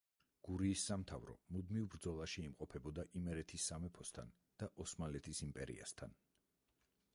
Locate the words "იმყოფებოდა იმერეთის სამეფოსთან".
2.47-4.33